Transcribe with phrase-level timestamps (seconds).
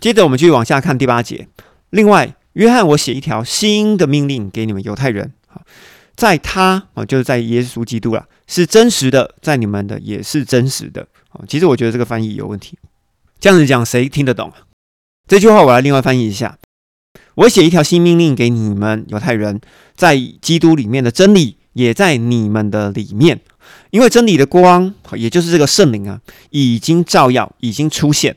[0.00, 1.46] 接着我们继续往下看第八节。
[1.90, 5.62] 另外，约翰我写一条新的命令给你们犹太人，好，
[6.16, 11.06] 在他啊，就是在耶稣基督了，是真实的，在你们的也是真实的。
[11.32, 12.78] 哦，其实我觉得这个翻译有问题。
[13.38, 14.52] 这样子讲，谁听得懂？
[15.28, 16.58] 这句话我来另外翻译一下。
[17.36, 19.60] 我写一条新命令给你们犹太人，
[19.94, 23.40] 在基督里面的真理也在你们的里面，
[23.90, 26.20] 因为真理的光，也就是这个圣灵啊，
[26.50, 28.36] 已经照耀，已经出现，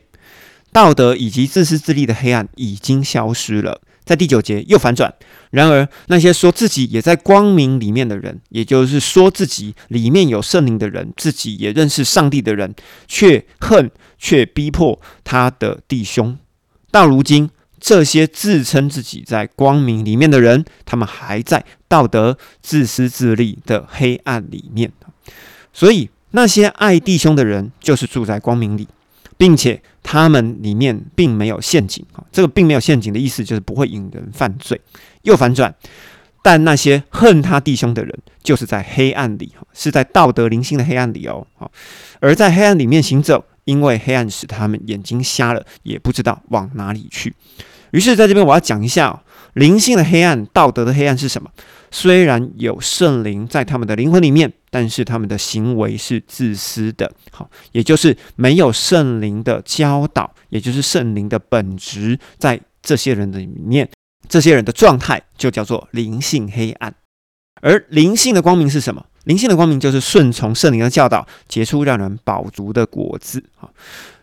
[0.74, 3.80] 道德以及自私自利的黑暗已经消失了。
[4.04, 5.14] 在第九节又反转。
[5.52, 12.74] 然而那些说自己也在光明里面的人，也就是说自己里面有圣灵的人，自己也认识上帝的人，
[13.08, 16.38] 却恨却逼迫他的弟兄。
[16.92, 17.50] 到如今。
[17.86, 24.90] 这些自称自己在光明里面的人，他们还在道德自私自利的黑暗里面。
[25.74, 28.88] 所以，那些爱弟兄的人，就是住在光明里，
[29.38, 32.24] 并且他们里面并没有陷阱啊。
[32.32, 34.80] 这个并没有陷阱的意思，就是不会引人犯罪。
[35.24, 35.74] 又反转，
[36.42, 41.48] 但那些恨他弟兄的人，就是在黑暗里，是在道德灵性的黑暗里哦。
[41.56, 41.72] 好，
[42.20, 47.34] 而在黑暗里面行走，因为黑暗使他们眼睛瞎了，也不知道往哪里去。
[47.92, 49.22] 于是，在这边我要讲一下
[49.54, 51.50] 灵性的黑暗、道德的黑暗是什么。
[51.92, 57.12] 虽然有圣灵在他们的灵魂里面，但是他们的行为是自私的。
[57.30, 63.88] 好，也就是没有圣灵的教导，也就是圣灵的本质，在这些人的里面，
[64.28, 66.96] 这些人的状态就叫做灵性黑暗。
[67.62, 69.06] 而灵性的光明是什么？
[69.26, 73.44] 灵性的光明就是顺从圣灵的教导，结出让人饱足的果子。
[73.56, 73.72] 好。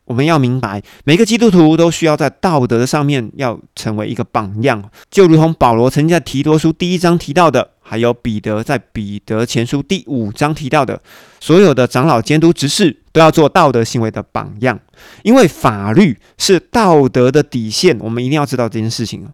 [0.07, 11.03] 我们要明白，每个基督徒都需要在道德的上面要成为一个榜样，就如同保罗曾经在提多书第一章提到的，还有彼得在彼得前书第五章提到的，
[11.41, 14.79] 所有的长老、监督、执事都要做道德行为的榜样，
[15.25, 19.29] 因为法律是道德的底线，我们一定要知道这件事情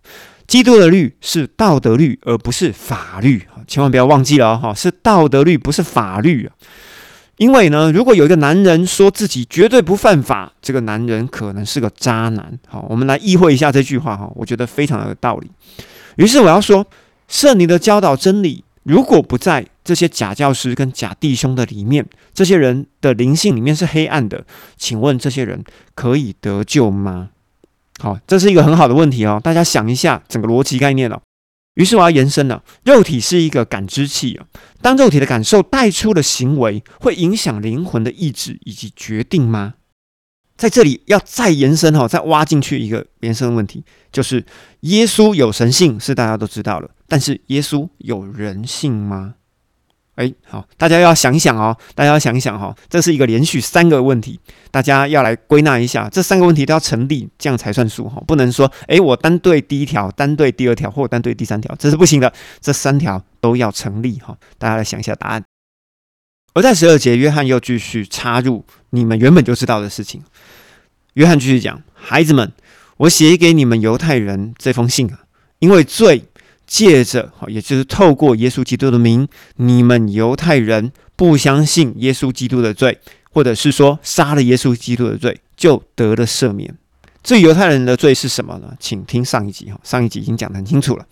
[0.47, 6.49] 基督的律是道德律，而不是法律，千万不要忘记了哈，是道德律，不是法律。
[7.37, 12.59] 因为呢，如果有一个男人说自己绝对不犯法，这个男人可能是个渣男。
[12.67, 15.51] 好，我们来意会一下这句话哈，我觉得非常有道理。
[16.17, 16.87] 于是我要说，
[17.29, 24.45] 圣灵的教导真理，如果不在这些假教师跟假弟兄的里面，这些人的灵性里面是黑暗的，
[24.77, 25.65] 请问这些人
[25.95, 27.31] 可以得救吗？
[27.99, 31.21] 好，这是一个很好的问题哦，大家想一下整个逻辑概念哦。
[31.75, 34.47] 于是我要延伸了，肉体是一个感知器啊。
[34.81, 39.75] 当肉体的感受带出的行为，会影响灵魂的意志以及决定吗？
[40.57, 44.45] 在这里要再延伸哈，再挖进去一个延伸问题，就是
[44.81, 49.35] 耶稣有神性是大家都知道了，但是耶稣有人性吗？
[50.15, 54.41] 哎，好，大家要想一想哦，大家要想一想哈，这是一个连续三个问题，
[54.71, 65.45] 大家要来归纳一下，这三个问题都要成立，这样才算数哈，不能说哎，我单对第一条，单对第二条，或单对第三条，这是不行的，这三条都要成立哈，大家来想一下答案。
[66.57, 70.23] 而在十二节，约翰又继续插入你们原本就知道的事情，
[71.13, 72.51] 约翰继续讲，孩子们，
[72.97, 75.21] 我写给你们犹太人这封信啊，
[75.59, 76.25] 因为罪。
[76.67, 82.99] 借着，也就是透过耶稣基督的名，你们犹太人不相信耶稣基督的罪，
[83.31, 86.77] 或者是说杀了耶稣基督的罪，就得了赦免。
[87.23, 88.75] 至于犹太人的罪是什么呢？
[88.81, 91.07] 请听上一集哈，上一集已经讲得很清楚了。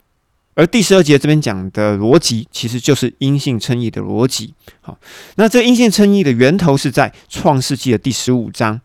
[0.54, 4.54] 而第十二节这边讲的逻辑，其实就是因信称义的逻辑。
[4.80, 4.98] 好，
[5.36, 8.80] 那这因信称义的源头是在创世纪的第十五章。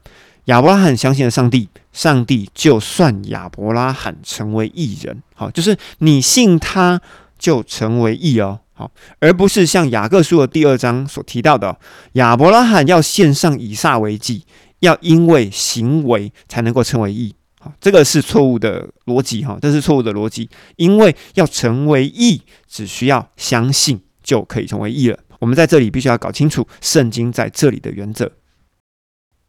[0.46, 7.00] 亚伯拉罕相信了上帝，上帝就算亚伯拉罕成为义人，好，就是你信他
[7.38, 11.78] 就成为义哦，好，而不是像雅各书的第二章所提到的，
[12.14, 14.44] 亚伯拉罕要献上以撒为祭，
[14.80, 25.20] 要因为行为才能够成为义，好，这个是错误的逻辑哈，这是错误的逻辑，因为要成为义，只需要相信就可以成为义了。
[25.40, 28.32] 我们在这里必须要搞清楚圣经在这里的原则。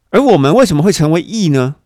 [0.09, 1.77] 而我们为什么会成为义呢？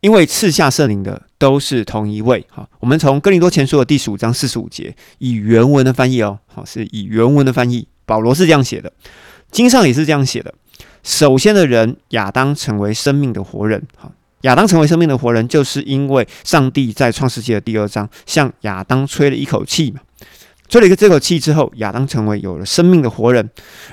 [0.00, 2.46] 因为赐下圣灵的都是同一位。
[2.50, 7.88] 好，我们从哥林多前书的第十五章四十五节，以原文的翻译哦，好，是以原文的翻译。
[8.04, 8.92] 保罗是这样写的，
[9.50, 10.54] 经上也是这样写的。
[11.02, 13.86] 首先的人亚当成为生命的活人。
[13.96, 14.12] 好，
[14.46, 20.00] 亚当成为生命的活人，就是因为上帝在创世纪的第二章向亚当吹了一口气嘛。
[20.68, 23.50] 吹了一个这口气之后，亚当成为有了生命的活人，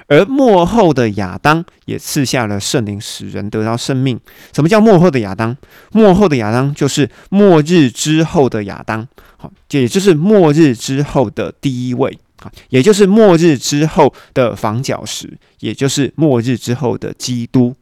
[0.08, 4.20] 而末后的亚当也赐下了圣灵，使人得到生命。
[4.54, 5.56] 什么叫末后的亚当？
[5.92, 9.08] 末后的亚当就是末日之后的亚当，
[9.38, 17.76] 好，也就是末日之后的第一位，啊，也就是末日之后的房角石，也就是末日之后的基督，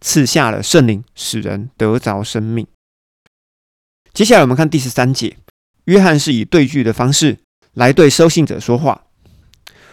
[0.00, 2.66] 赐下了圣灵，使人得着生命。
[4.12, 5.36] 接下来我们看第十三节，
[5.84, 7.38] 约翰是以对句的方式
[7.74, 9.04] 来对收信者说话。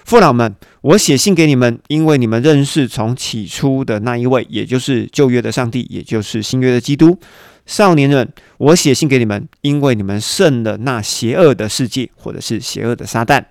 [0.03, 7.19] 父老们，我写信给你们，因为你们认识从起初的那一位，也就是旧约的上帝，也就是新约的基督。
[7.65, 13.45] 少年人，我写信给你们，因为你们胜了那邪恶的世界，或者是邪恶的撒旦。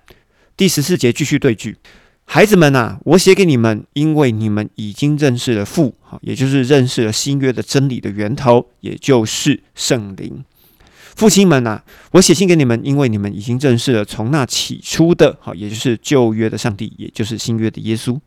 [0.55, 1.77] 第十四节继续对句，
[2.27, 10.43] 孩子们呐，我写给你们，因为你们已经认识了父，也就是认识了新约的真理的源头，也就是圣灵。
[11.15, 11.81] 父亲们呐，
[12.11, 18.19] 我写信给你们，因为你们已经认识了从那起初的，好，也就是旧约的上帝，也就是新约的耶稣。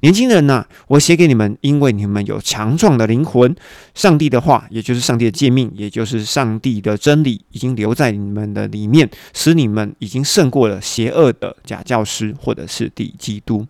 [0.00, 3.56] 年轻人呐，我写给你们，因为你们有强壮的灵魂。
[3.94, 13.66] 上帝的话，也就是上帝的诫命，也就是上帝的真理，已经留在你们的里面，使你们已经胜过了邪恶的假教师，或者是敌基督。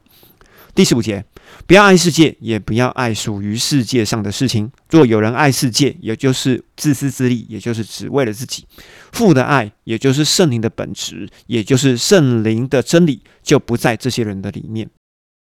[0.74, 1.24] 第十五节。
[1.67, 4.70] 不要爱世界，也不要爱属于世界上的事情。
[4.91, 8.64] 若有人爱世界，也就是自私自利，也就是只为了自己。
[9.12, 14.91] 父的爱，也就是圣灵的本质，也就是圣灵的真理，就不在这些人的里面。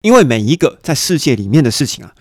[0.02, 2.14] 因为每一个在世界里面的事情啊。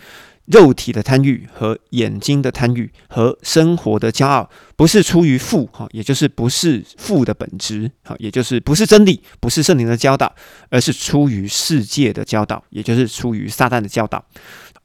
[0.51, 10.35] 肉体的贪欲和眼睛的贪欲和生活的骄傲，不是出于父哈，也就是不是父的本质哈，也就是不是真理，不是圣灵的教导，
[10.71, 14.25] 而是出于世界的教导，也就是出于撒旦的教导。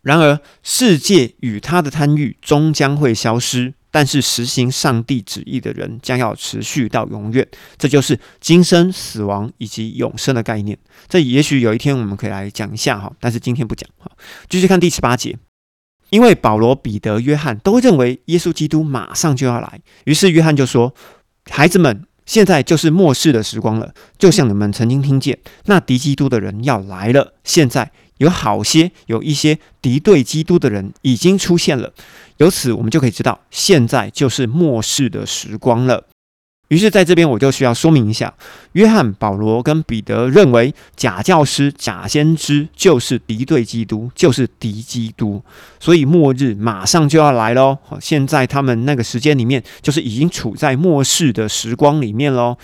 [0.02, 7.48] 然而，世界与他的贪欲终将会消失，但是实行上帝旨意的人将要持续到永远。
[7.78, 10.78] 这就是今生、死亡以及永生的概念。
[11.08, 14.12] 这也许有一天我们可以来讲一下哈，但是今天不讲哈。
[14.50, 15.38] 继续看第十八节。
[16.14, 20.94] 因为保罗、彼得、约翰都认为耶稣基督马上就要来，于是约翰就说
[21.50, 27.34] ：“孩子们，现在就是末世的时光了，就像你们曾经听见那敌基督的人要来了。
[27.44, 31.92] 现在有好些有一些敌对基督的人已经出现了，
[32.38, 36.06] 由此我们就可以知道，现在就是末世的时光了。”
[36.74, 38.34] 于是，在这边我就需要说明一下，
[38.74, 45.42] 约翰、保罗跟彼得认为假教师、假先知就是敌对基督，就是敌基督，
[45.80, 47.78] 所以末日马上就要来喽。
[47.86, 52.58] 好，现在他们那个时间里面，就是已经处在末世的时光里面喽。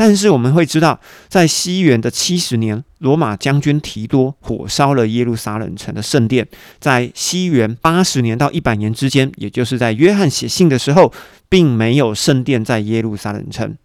[0.00, 0.98] 但是我们会知道，
[1.28, 6.48] 在西元的七十年，罗马将军提多火烧了耶路撒冷城的圣殿。
[6.78, 11.12] 在西元八十年到一百年之间，也就是在约翰写信的时候，
[11.50, 13.76] 并没有圣殿在耶路撒冷城。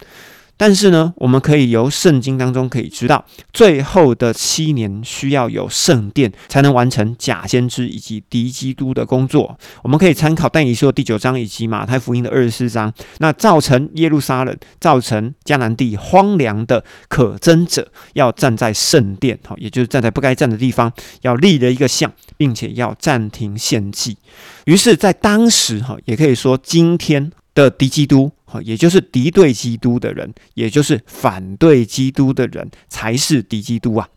[0.57, 9.57] 但是呢，我们可以由圣经当中可以知道，最后的七年需要有圣殿才能完成假先知以及敌基督的工作。
[9.83, 12.93] 我们可以参考但以书第九章以及马太福音的二十四章。
[13.17, 20.91] 那造成耶路撒冷、造成迦南地荒凉的可憎者，要站在圣殿，哈，也就是站在不该站的地方，
[21.21, 24.17] 要立了一个像，并且要暂停献祭。
[24.65, 28.31] 于是，在当时，哈，也可以说今天的敌基督。
[28.61, 34.07] 也就是敌对基督的人，也就是反对基督的人，才是敌基督啊。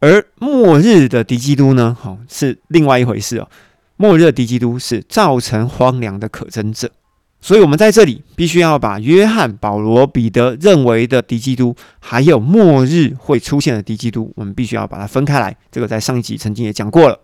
[0.00, 1.96] 而末日的敌基督呢？
[1.98, 3.48] 好，是另外一回事哦。
[3.96, 6.90] 末日的敌基督是造成荒凉的可憎者。
[7.40, 15.54] 所以，我们在这里必须要把约翰、保罗、彼得认为的敌基督，还有末日会出现的敌基督，我们必须要把它分开来。
[15.70, 17.20] 这个在上一集曾经也讲过了。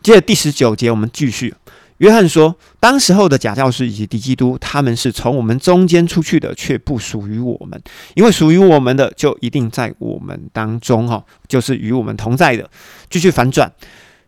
[0.00, 1.54] 接着第十九节，我们继续。
[2.00, 7.78] 约翰说：“当时候的假教师以及敌基督，他们是从我们中间出去的，却不属于我们。
[8.14, 12.70] 因为属于我们的，就一定在我们当中，哈，就是与我们同在的。”
[13.10, 13.70] 继续反转，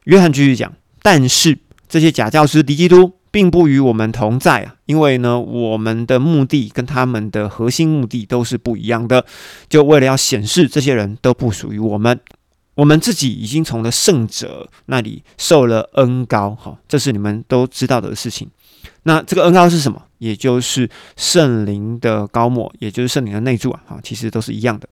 [0.04, 0.70] 约翰继续讲
[1.02, 1.58] ：“但是
[1.88, 9.24] 这些假教师、敌基督，并不与我们同在啊，因为呢，我们的目的跟他们的核心目的都是不一样的，
[9.70, 12.20] 就为了要显示这些人都不属于我们。”
[12.74, 18.48] 我们自己已经从了圣者那里受了恩高，哈，这是你们都知道的事情。
[19.02, 20.02] 那这个恩高是什么？
[20.18, 24.88] 也就是圣灵的高抹，也就是圣灵的内住啊，哈，其实都是一样的。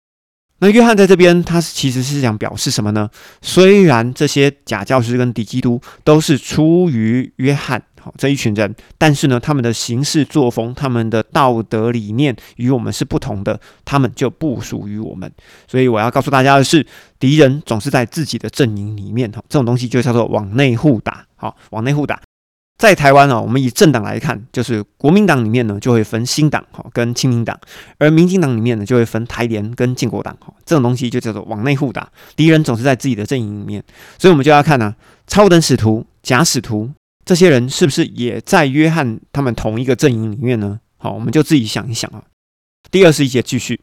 [0.61, 3.09] 那约翰在这边，他其实是想表示什么呢？
[3.41, 7.81] 虽然这些假教师跟敌基督都是出于约翰。
[8.01, 15.31] 好，这一群人，但是呢，他们的行事作风、他们的道德理念与我们是不同的，他们就不属于我们。
[15.67, 16.85] 所以我要告诉大家的是，
[17.19, 21.25] 敌人总是在自己的阵营里面，哈，这种东西就叫做往内互打。
[21.35, 22.19] 好，往内互打，
[22.77, 27.55] 在台湾呢，我们以政党来看，就是国民党里面呢就会分新党，哈，跟亲民党；
[27.97, 32.09] 而民进党里面呢就会分台联跟建国党，哈，这种东西就叫做往内互打。
[32.35, 33.81] 敌人总是在自己的阵营里面，
[34.17, 34.93] 所以我们就要看呢，
[35.27, 36.89] 超等使徒、假使徒。
[37.29, 40.79] 这些人是不是也在约翰他们同一个阵营里面呢？
[40.97, 42.23] 好，我们就自己想一想啊。
[42.89, 43.79] 第二十一节继续，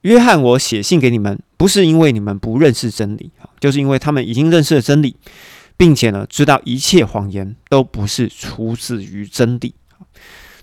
[0.00, 5.16] 约翰，我写信给你们，不是因为你们不认识真理啊，就是因为他们已经认识了真理，
[5.76, 9.74] 并且呢，知道一切谎言都不是出自于真理。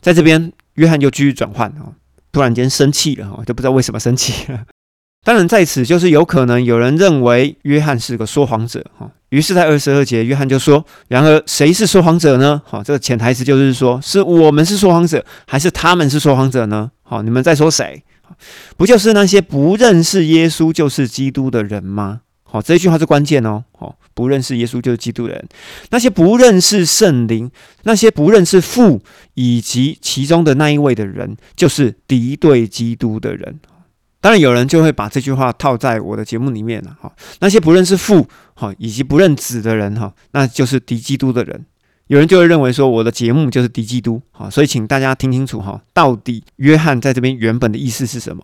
[0.02, 1.94] 在这边，约翰就继续转换啊，
[2.32, 4.66] 突然间生气了哈，就不知道为什么生气了。
[5.26, 9.10] 当然，在此就是有可能有人认为约翰是个说谎者哈。
[9.30, 12.62] 于是，在二十二节，约翰就说：“然而，谁是说谎者呢？
[12.64, 16.92] 好，这个潜台词就是说，是我们是说谎者，还是他们是说谎者呢？
[17.02, 18.04] 好，你们在说谁？
[18.78, 22.22] 不就是那些不认识耶稣就是基督的人吗？
[22.44, 23.64] 好，这一句话是关键哦。
[23.76, 25.50] 好，不认识耶稣就是基督的人，
[25.90, 27.50] 那些不认识圣灵，
[27.82, 29.02] 那些不认识父
[29.34, 33.60] 以及其中的那一位的人，就是敌对基督的人。”
[34.26, 36.98] 当然，有人就会把这句话套在我的节目里面了。
[37.00, 41.64] 哈，那些不认识父，哈，以及不认子的人，哈，那就是敌基督的人。
[42.08, 44.20] 有人就会认为说，我的节目就是敌基督。
[44.32, 48.44] 哈，所以请大家听清楚，哈，到底约翰在这边原本的意思是什么？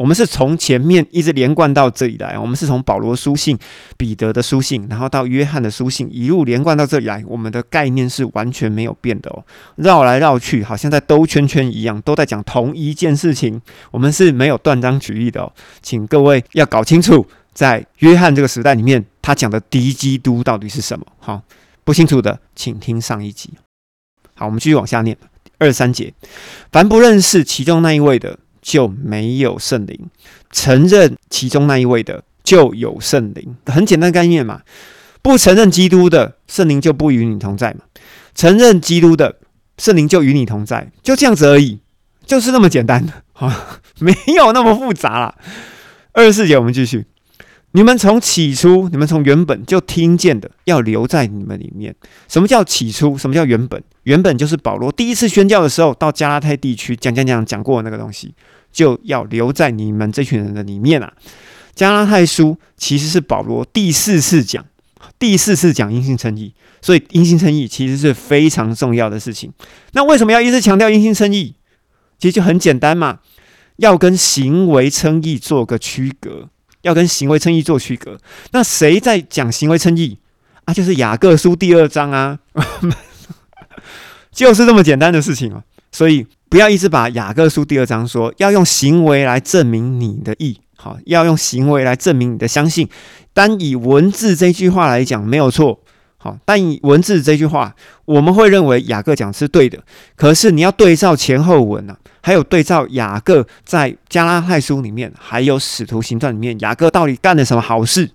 [0.00, 3.58] 我们是从前面一直连贯到这里来，我们是从保罗书信、
[3.98, 9.44] 彼得的书信，然后到约翰的书信，一路连贯到这里来，我们的概念是完全没有变的哦，
[9.76, 13.60] 绕来绕去，好像在兜圈圈一样，都在讲同一件事情。
[13.90, 15.52] 我们是没有断章取义的哦，
[15.82, 21.04] 请各位要搞清楚，在约翰这个时代里面，他讲的敌基督到底是什么？
[21.18, 21.42] 好，
[21.84, 23.50] 不清楚的，请听上一集。
[24.34, 25.14] 好，我们继续往下念
[25.58, 26.14] 二三节，
[26.72, 28.38] 凡不认识其中那一位的。
[28.60, 29.98] 就没有圣灵，
[30.50, 34.62] 承认其中那一位的就有圣灵，很简单概念嘛。
[35.22, 37.80] 不承认基督的圣灵就不与你同在嘛，
[38.34, 39.36] 承认基督的
[39.76, 41.78] 圣灵就与你同在，就这样子而已，
[42.24, 45.34] 就是那么简单的啊， 没有那么复杂啦。
[46.12, 47.04] 二十四节我们继续，
[47.72, 51.94] 你们从起初，你们从原本就听见的，要留在你们里面。
[52.26, 53.18] 什么叫起初？
[53.18, 53.82] 什么叫原本？
[54.04, 58.34] 原本就是保罗第一次宣教的时候，到加拉太地区讲讲讲讲过那个东西。
[58.72, 61.12] 就要留在你们这群人的里面啊！
[61.74, 64.64] 加拉太书其实是保罗第四次讲，
[65.18, 69.52] 第四次讲阴性称义，所以阴性称义其实是非常重要的事情。
[69.90, 71.56] 那为什么要一直强调阴性称义？
[72.20, 73.18] 其实就很简单嘛，
[73.78, 76.48] 要跟行为称义做个区隔，
[76.82, 78.20] 要跟行为称义做区隔。
[78.52, 80.18] 那谁在讲行为称义
[80.64, 80.72] 啊？
[80.72, 82.38] 就是雅各书第二章啊，
[84.40, 85.62] 就是这么简单的事情啊。
[85.92, 86.26] 所以。
[86.50, 92.88] 不要一直把雅各书第二章说要用行为来证明你的义，好，要用行为来证明你的相信。
[93.32, 95.78] 单以文字这句话来讲没有错，
[96.16, 97.72] 好，但以文字这句话，
[98.04, 99.78] 我们会认为雅各讲是对的。
[100.16, 108.10] 可是你要对照前后文啊，还有对照雅各在加拉太书里面，还有使徒行传里面，雅各到底干了什么好事？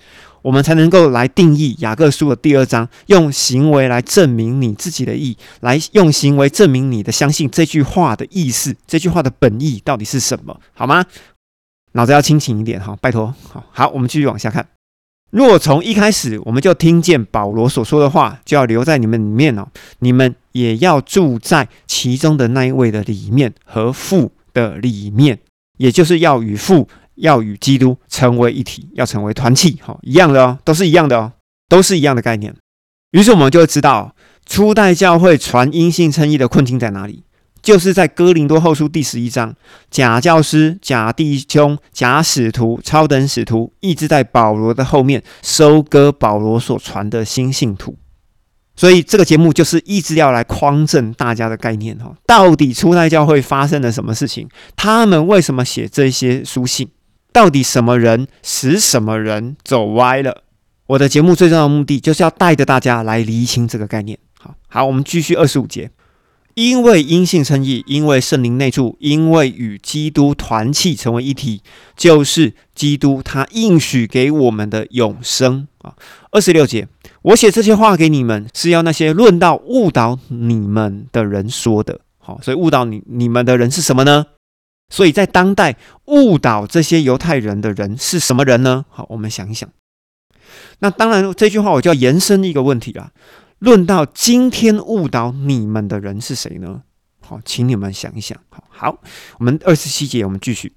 [0.46, 10.60] 我们才能够来定义雅各书的第二章，用行为来证明你自己的义，来用行为证明你的相信这句话的意思，这句话的本意到底是什么？
[10.76, 11.04] 好吗？
[11.94, 13.34] 脑子要清醒一点哈，拜托。
[13.52, 14.68] 好，好，我们继续往下看。
[15.32, 25.40] 若从一开始我们就听见保罗所说的话，就要留在你们里面哦，你们也要住在其中的那一位的里面和父的里面，
[25.80, 26.88] 也就是要与父。
[27.16, 31.34] 要与基督成为一体，要成为团契，哈，一样的哦，都是一样的哦，
[31.68, 32.54] 都是一样的概念。
[33.12, 37.24] 于是我们就会知道，初代教会传阴性称义的困境在哪里，
[37.62, 39.56] 就是在哥林多后书第十一章，
[39.90, 47.98] 假教师、假弟兄、假使徒、超等使徒，一直在保罗的后面收割保罗所传的新信徒。
[48.76, 54.50] 所以这个节目就是一直要来匡正大家的概念，哈，到底初代教会发生了什么事情？
[54.76, 56.90] 他们为什么写这些书信？
[57.36, 60.44] 到底什么人使什么人走歪了？
[60.88, 64.18] 我的节目最重要的目的就是要带着大家来厘清这个概念。
[64.40, 65.92] 好好，我们继续二十五节。
[66.54, 71.62] 因为因信称义，因为圣灵内住，因为与基督团契成为一体，
[71.98, 75.96] 就是基督他应许给我们的永生啊。
[76.32, 76.88] 二十六节，
[77.24, 82.00] 我写这些话给你们，是要那些论到误导你们的人说的。
[82.18, 84.28] 好，所以误导你你们的人是什么呢？
[84.90, 88.86] 所以在当代误导这些犹太人的人是什么人呢？
[88.90, 89.68] 好，我们想一想。
[90.80, 93.12] 那当然，这句话我就要延伸一个问题了：
[93.60, 96.84] 论到今天误导你们的人是谁呢？
[97.20, 98.38] 好，请你们想一想。
[98.50, 99.02] 好，好，
[99.40, 100.74] 我们二十七节我们继续。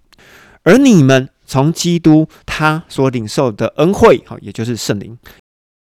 [0.63, 5.19] 而你们从基督他所领受的恩惠，好，也就是圣灵，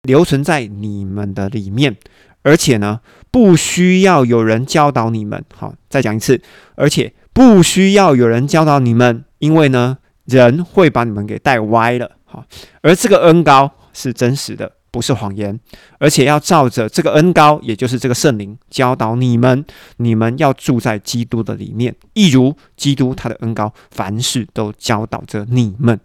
[0.02, 1.96] 留存在你们的里面，
[2.42, 5.44] 而且呢，不需要有人教导你们。
[5.54, 6.42] 好，再讲一次，
[6.74, 7.14] 而且。
[7.36, 12.12] 不需要有人教导你们，因为呢，人会把你们给带歪了。
[12.24, 12.42] 好，
[12.80, 15.60] 而这个恩高是真实的，不是谎言，
[15.98, 19.62] 而且要照着这个恩高，也就是这个圣灵教导你们，
[19.98, 26.00] 你们要住在基督的里面，一如基督他的恩高，凡事都教导着你们。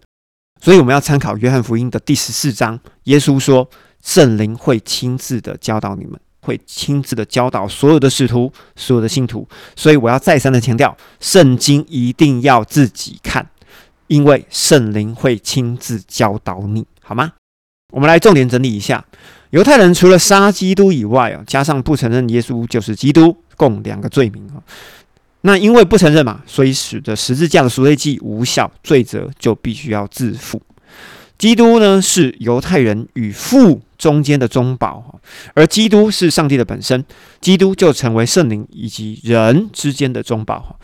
[0.60, 3.70] 所以我们要参考约翰福音的第十四章，耶稣说
[4.02, 6.20] 圣灵会亲自的教导你们。
[6.42, 9.48] 会亲自的教导所有的使徒、所有的信徒。
[9.74, 13.48] 所以我要再三的强调，圣经一定要自己看，
[14.08, 17.32] 因为圣灵会亲自教导你，好吗？
[17.92, 19.04] 我们来重点整理一下：
[19.50, 24.62] 犹太人除了杀基督以外啊，加上不承认耶稣就是基督，共两个罪名啊。
[25.42, 30.62] 那因为不承认嘛，所以使得十字架的赎罪祭无效，罪责就必须要自负。
[31.42, 35.18] 基督呢是犹太人与父中间的中保，
[35.54, 37.04] 而基督是上帝的本身，
[37.40, 40.78] 基督就成为圣灵以及人之间的中保。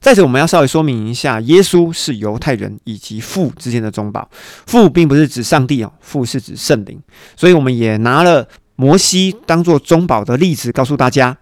[0.00, 4.30] 在此，我们要稍微说明一下，耶稣是犹太人以及父之间的中保。
[4.64, 7.02] 父并不是指上帝哦，父是指圣灵。
[7.34, 11.36] 所以我们也拿了摩西当做中保的例子，告诉大家。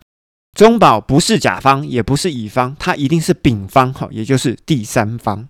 [0.56, 5.46] 中保不是甲方，也不是乙方，它一定是丙方，哈，也就是第三方。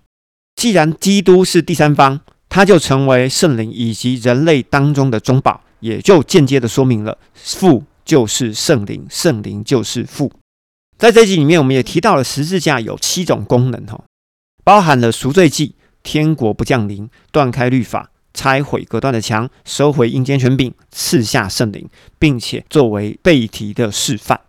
[0.57, 2.19] 既然基督是第三方，
[2.53, 10.31] 他就成为圣灵以及人类当中的中保，也就间接的说明了父就是圣灵，圣灵就是父。
[10.99, 13.99] 在这集里面，我们也提到了十字架有七种功能，哈，
[14.63, 24.39] 包含了赎罪祭、天国不降临、断开律法、拆毁隔断的墙、收回阴间权柄、赐下圣灵，并且作为背题的示范。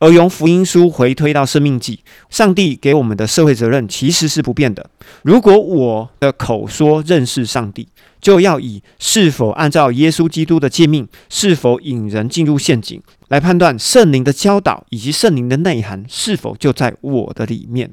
[0.00, 4.90] 而用福音书回推到生命记，上帝给我们的社会责任其实是不变的。
[5.22, 7.88] 如果我的口说认识上帝，
[8.20, 17.90] 就要以是否按照耶稣基督的诫命，是否引人进入陷阱，来判断圣灵的教导以及圣灵的内涵是否就在我的里面。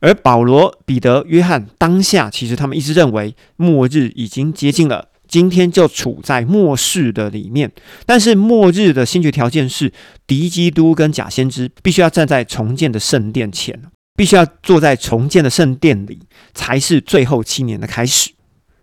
[0.00, 5.08] 而保罗、彼得、约翰当下，其实他们一直认为末日已经接近了。
[5.32, 7.72] 今天就处在末世的里面，
[8.04, 9.90] 但是末日的先决条件是
[10.26, 13.80] 敌基督跟假先知必须要站在重建的圣殿前，
[14.14, 16.20] 必须要坐在重建的圣殿里，
[16.52, 18.32] 才是最后七年的开始。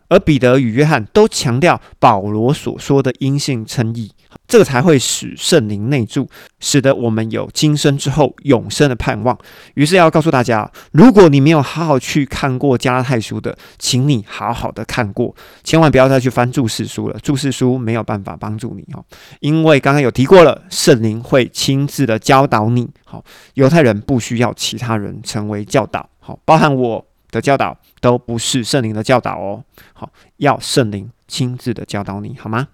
[0.08, 4.12] 而彼得与约翰都强调保罗所说的阴性称义。
[4.50, 6.28] 这个才会使圣灵内住，
[6.60, 9.38] 使得我们有今生之后永生的盼望。
[9.76, 17.20] 于是要告诉大家，如果你没有好好去看过加拉太书的，请你好好的看过，千万不要再去翻注释书了。
[17.20, 19.06] 注释书没有办法帮助你哦，
[19.40, 22.90] 因为刚刚有提过了，圣灵会亲自的教导你。
[23.06, 29.64] 好，犹太人不需要其他人成为教导，好，包含我的教导都不是圣灵的教导哦。
[29.94, 32.70] 好，要圣灵亲自的教导你，好吗？